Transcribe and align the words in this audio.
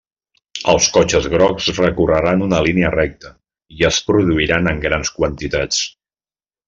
Els 0.71 0.85
cotxes 0.93 1.27
grocs 1.33 1.67
recorreran 1.81 2.41
una 2.47 2.61
línia 2.69 2.91
recta 2.95 3.35
i 3.81 3.87
es 3.91 4.01
produiran 4.09 4.73
en 4.73 4.81
grans 4.87 5.13
quantitats. 5.19 5.85